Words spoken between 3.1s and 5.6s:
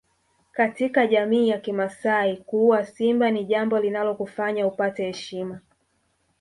ni jambo linalokufanya upate heshima